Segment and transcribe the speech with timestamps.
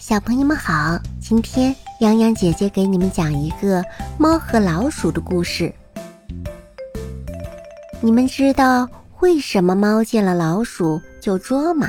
[0.00, 3.84] 小朋友们好，今天洋洋姐姐给你们讲一个
[4.16, 5.70] 猫和老鼠的故事。
[8.00, 8.88] 你们知道
[9.20, 11.86] 为什么猫见了老鼠就捉吗？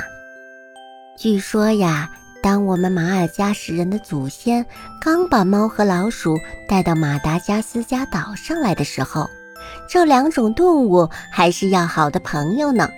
[1.16, 2.10] 据说呀，
[2.42, 4.66] 当我们马尔加什人的祖先
[5.00, 6.36] 刚把猫和老鼠
[6.68, 9.26] 带到马达加斯加岛上来的时候，
[9.88, 12.90] 这两种动物还是要好的朋友呢。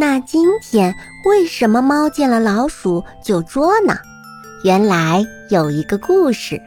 [0.00, 0.96] 那今天
[1.26, 3.98] 为什么猫见了老鼠就捉呢？
[4.64, 6.58] 原来有一个故事，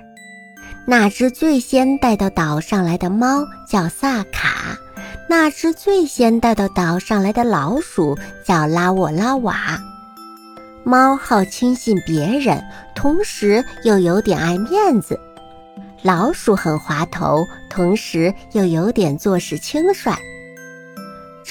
[0.86, 4.78] 那只最先带到岛上来的猫叫萨卡，
[5.28, 8.16] 那只最先带到岛上来的老鼠
[8.46, 9.82] 叫拉沃拉瓦。
[10.84, 15.16] 猫好轻信别人，同时又有点爱面子；
[16.04, 20.16] 老鼠很滑头，同时又有点做事轻率。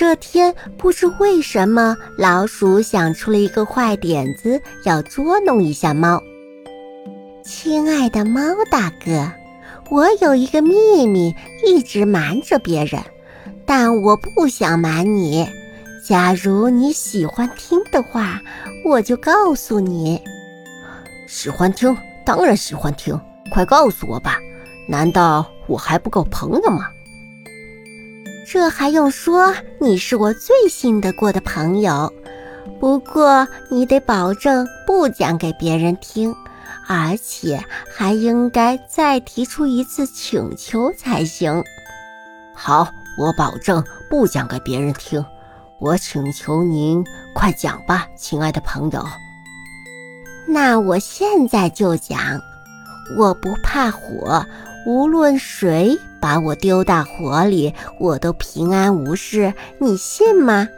[0.02, 6.20] 这天不知为什么，老鼠想出了一个坏点子，要捉弄一下猫。
[7.44, 9.30] 亲爱的猫大哥，
[9.90, 13.00] 我有一个秘密，一直瞒着别人，
[13.64, 15.48] 但我不想瞒你。
[16.04, 18.40] 假如你喜欢听的话，
[18.84, 20.20] 我就告诉你。
[21.28, 23.16] 喜欢听，当然喜欢听，
[23.52, 24.40] 快告诉我吧。
[24.88, 26.88] 难道我还不够朋友吗？
[28.52, 29.54] 这还用说？
[29.80, 32.12] 你是我最信得过的朋友。
[32.78, 36.36] 不过你得保证不讲给别人听。
[36.86, 41.64] 而且还应该再提出一次请求才行。
[42.54, 42.86] 好，
[43.16, 45.24] 我保证不讲给别人听。
[45.78, 47.02] 我请求您
[47.34, 49.02] 快讲吧，亲爱的朋友。
[50.46, 52.18] 那我现在就讲。
[53.16, 54.44] 我不怕火，
[54.84, 59.54] 无论谁把我丢到火里，我都平安无事。
[59.78, 60.68] 你信吗？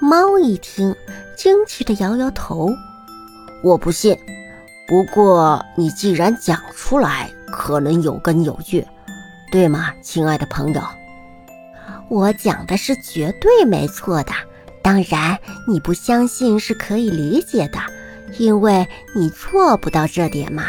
[0.00, 0.94] 猫一听，
[1.36, 2.70] 惊奇的摇摇头。
[3.62, 4.16] 我不信。
[4.86, 8.86] 不过，你既然讲出来，可能有根有据，
[9.50, 10.82] 对吗，亲爱的朋友？
[12.10, 14.32] 我讲的是绝对没错的。
[14.82, 17.78] 当然，你不相信是可以理解的，
[18.36, 20.64] 因为你做不到这点嘛。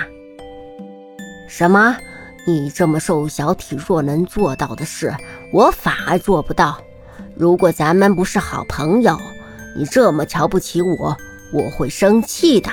[1.47, 1.97] 什么？
[2.47, 5.11] 你这么瘦小体弱能做到的事，
[5.51, 6.77] 我反而做不到？
[7.35, 9.19] 如果咱们不是好朋友，
[9.75, 11.17] 你这么瞧不起我，
[11.51, 12.69] 我会生气的。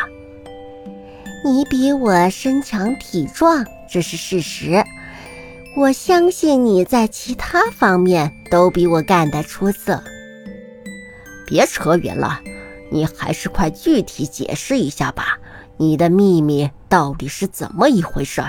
[1.44, 4.84] 你比我身强体壮，这是事实。
[5.74, 10.02] 我相信你在其他方面都比我干得出色。
[11.46, 12.40] 别扯远了，
[12.90, 15.38] 你还是快具体解释一下吧。
[15.78, 18.42] 你的秘密到底是怎么一回事？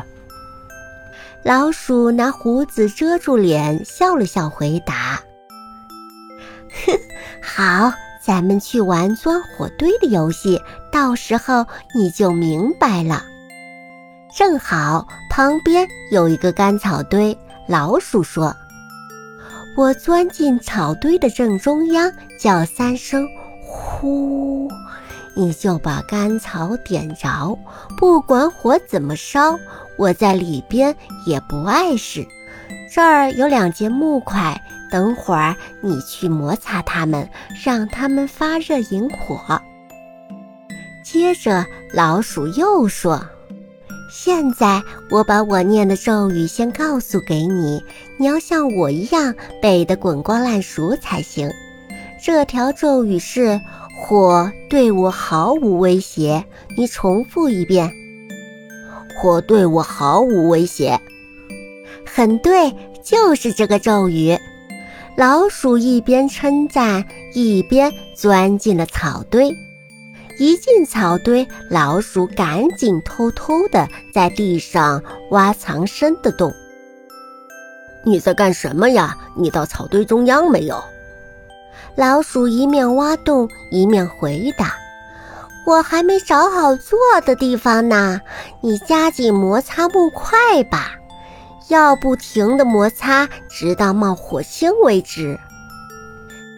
[1.43, 5.19] 老鼠拿胡子遮住脸，笑了笑，回答
[6.85, 6.97] ：“哼，
[7.41, 7.93] 好。”
[8.25, 10.57] 咱们去玩钻火堆的游戏，
[10.89, 13.21] 到时候你就明白了。
[14.33, 17.37] 正好旁边有一个干草堆，
[17.67, 18.55] 老鼠说
[19.75, 22.09] ：“我钻进草堆的正中央，
[22.39, 23.27] 叫三声
[23.67, 24.69] ‘呼’，
[25.35, 27.59] 你就把干草点着。
[27.97, 29.59] 不管火怎么烧，
[29.97, 30.95] 我在里边
[31.25, 32.25] 也不碍事。
[32.93, 34.59] 这儿有两节木块。”
[34.91, 37.27] 等会儿你去摩擦它们，
[37.65, 39.59] 让它们发热引火。
[41.03, 41.65] 接着
[41.95, 43.19] 老鼠又说
[44.13, 47.83] ：“现在我把我念的咒语先告诉给你，
[48.19, 51.49] 你要像我一样背得滚瓜烂熟才行。
[52.23, 53.59] 这条咒语是
[53.99, 56.45] ‘火对我毫无威胁’，
[56.77, 57.91] 你重复一遍。
[59.17, 60.99] 或对我毫无威胁。
[62.05, 64.37] 很对，就是这个咒语。”
[65.15, 69.55] 老鼠一边称赞，一边钻进了草堆。
[70.39, 76.51] 一进草堆，老鼠赶紧偷偷地在地上挖藏身的洞。
[78.03, 79.15] 你在干什么呀？
[79.37, 80.83] 你到草堆中央没有？
[81.95, 84.73] 老鼠一面挖洞，一面回答
[85.65, 88.19] ：“我还没找好坐的地方呢。
[88.61, 90.91] 你加紧摩擦木块吧。”
[91.69, 95.39] 要不停地摩擦，直到冒火星为止。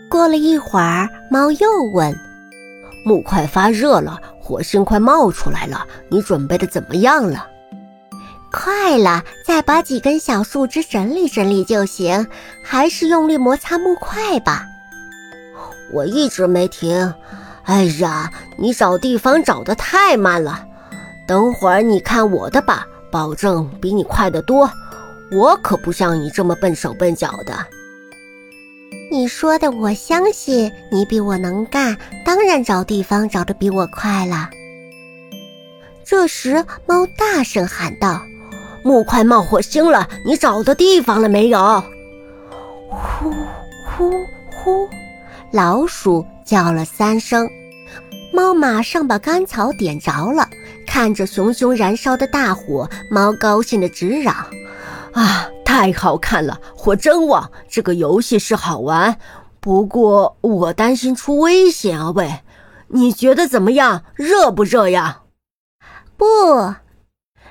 [0.09, 2.13] 过了一会儿，猫又问
[3.05, 7.47] ：“木块发热了，火星快冒出来了，你准备的怎么样了
[8.51, 12.27] ？”“快了，再把几根小树枝整理整理就行。
[12.63, 14.65] 还是用力摩擦木块吧。
[15.93, 17.13] ”“我一直没停。
[17.65, 20.65] ”“哎呀，你找地方找得太慢了。
[21.27, 24.69] 等会儿你看我的吧，保证比你快得多。”
[25.31, 27.65] 我可不像你这么笨手笨脚的。
[29.11, 34.51] 你说的我相信，你比我能干，当然找地方找的比我快了。
[36.05, 38.21] 这时，猫大声喊道
[38.85, 41.59] ：“木块冒火星了，你找到地方了没有？”
[42.91, 43.33] 呼
[43.97, 44.11] 呼
[44.55, 44.87] 呼，
[45.51, 47.49] 老鼠叫了三声，
[48.31, 50.47] 猫马上把干草点着了。
[50.85, 54.33] 看着熊熊燃烧的大火，猫高兴的直嚷
[55.13, 57.51] ：“啊，太好看了，火真旺！
[57.67, 59.17] 这个游戏是好玩，
[59.59, 62.11] 不过我担心出危险啊！
[62.11, 62.41] 喂，
[62.89, 64.03] 你觉得怎么样？
[64.13, 65.23] 热不热呀
[66.15, 66.25] ？”“不。”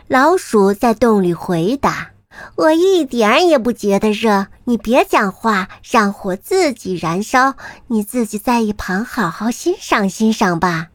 [0.06, 2.12] 老鼠在洞里回答
[2.56, 4.46] ，“我一点也不觉得热。
[4.64, 7.54] 你别讲话，让火自己燃烧，
[7.88, 10.88] 你自己在一旁好好欣赏欣赏吧。”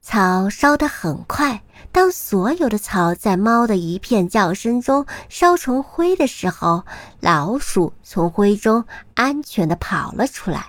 [0.00, 1.62] 草烧得很快，
[1.92, 6.84] 当所有的草在猫的一片叫声中烧成灰的时候，
[7.20, 8.84] 老鼠从灰中
[9.14, 10.66] 安全地跑了出来。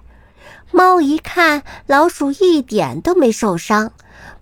[0.71, 3.91] 猫一看，老鼠一点都没受伤，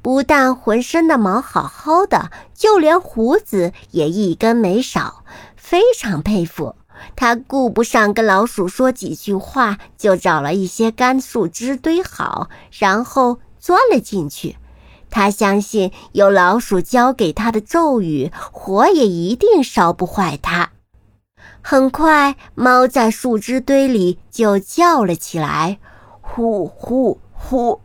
[0.01, 5.24] 不但浑身的毛好好的，就连胡子也一根没少，
[5.56, 6.75] 非常佩服。
[7.16, 14.57] 他顾不上跟老鼠说几句话，就找了一些干树枝堆好，然后钻了进去。
[15.10, 20.72] 他相信有老鼠教给他的咒语，火也一定烧不坏它。
[21.62, 25.80] 很快，猫在树枝堆里就叫了起来
[26.22, 27.81] ：“呼呼呼！”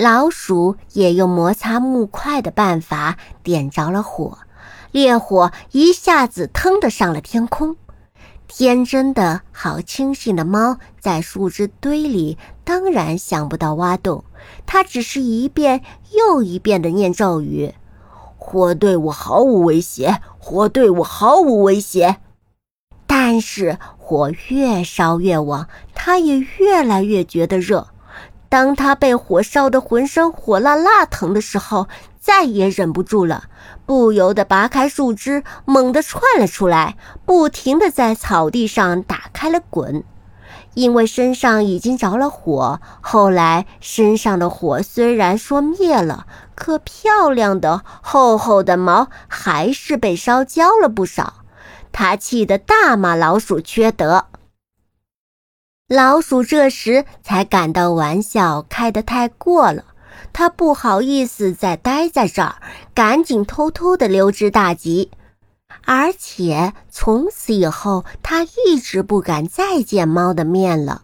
[0.00, 4.38] 老鼠也用摩擦木块的办法点着了火，
[4.92, 7.76] 烈火一下子腾的上了天空。
[8.48, 14.24] 天真的好清醒的猫，在树枝堆里当然想不到挖洞，
[14.64, 15.82] 它只是一遍
[16.12, 17.74] 又一遍的念咒语
[18.38, 22.16] ：“火对我毫无威胁，火对我毫无威胁。”
[23.06, 27.88] 但是火越烧越旺，它也越来越觉得热。
[28.50, 31.88] 当他被火烧得浑身火辣辣疼的时候，
[32.20, 33.44] 再也忍不住了，
[33.86, 40.02] 不由得拔开树枝，猛地窜了出来，不停地在草地上打开了滚。
[40.74, 46.26] 因为身上已经着了火，后来身上的火虽然说灭了，
[46.56, 51.34] 可漂亮的厚厚的毛还是被烧焦了不少。
[51.92, 54.26] 他气得大骂老鼠缺德。
[55.92, 59.84] 老鼠这时才感到玩笑开得太过了，
[60.32, 62.54] 他不好意思再待在这儿，
[62.94, 65.10] 赶紧偷偷地溜之大吉。
[65.84, 71.02] 而且从此以后，他一直不敢再见猫的面了。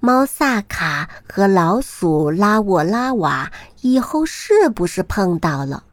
[0.00, 3.52] 猫萨卡和老鼠拉沃拉瓦
[3.82, 5.84] 以后是不是碰到了？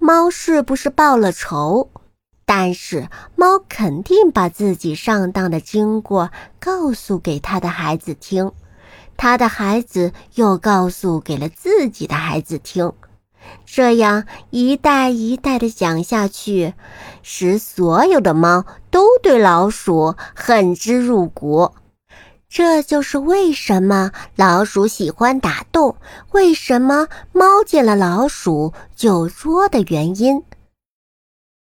[0.00, 1.88] 猫是不是报了仇？
[2.56, 6.30] 但是猫肯定把自己上当的经过
[6.60, 8.52] 告诉给他的孩子听，
[9.16, 12.92] 他的孩子又告诉给了自己的孩子听，
[13.66, 16.74] 这样一代一代的讲下去，
[17.24, 21.72] 使所有的猫都对老鼠恨之入骨。
[22.48, 25.96] 这就是为什么老鼠喜欢打洞，
[26.30, 30.44] 为什么猫见了老鼠就捉的原因。